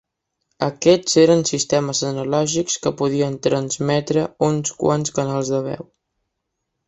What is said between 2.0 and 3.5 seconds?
analògics que podien